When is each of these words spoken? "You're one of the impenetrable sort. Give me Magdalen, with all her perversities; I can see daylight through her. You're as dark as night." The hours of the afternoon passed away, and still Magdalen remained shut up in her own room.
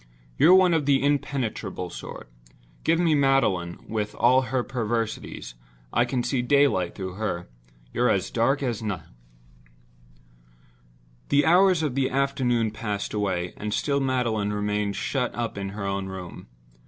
"You're 0.35 0.55
one 0.55 0.73
of 0.73 0.87
the 0.87 1.03
impenetrable 1.05 1.91
sort. 1.91 2.27
Give 2.83 2.97
me 2.99 3.13
Magdalen, 3.13 3.85
with 3.87 4.15
all 4.15 4.41
her 4.41 4.63
perversities; 4.63 5.53
I 5.93 6.05
can 6.05 6.23
see 6.23 6.41
daylight 6.41 6.95
through 6.95 7.13
her. 7.17 7.47
You're 7.93 8.09
as 8.09 8.31
dark 8.31 8.63
as 8.63 8.81
night." 8.81 9.03
The 11.29 11.45
hours 11.45 11.83
of 11.83 11.93
the 11.93 12.09
afternoon 12.09 12.71
passed 12.71 13.13
away, 13.13 13.53
and 13.57 13.75
still 13.75 13.99
Magdalen 13.99 14.51
remained 14.51 14.95
shut 14.95 15.35
up 15.35 15.55
in 15.55 15.69
her 15.69 15.85
own 15.85 16.07
room. 16.07 16.47